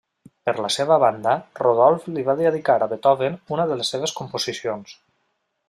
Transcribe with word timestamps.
Per 0.49 0.53
la 0.65 0.69
seva 0.75 0.95
banda 1.03 1.33
Rodolf 1.59 2.07
li 2.15 2.25
va 2.29 2.35
dedicar 2.41 2.77
a 2.79 2.89
Beethoven 2.95 3.37
una 3.59 3.69
de 3.73 3.79
les 3.83 3.93
seves 3.97 4.17
composicions. 4.23 4.99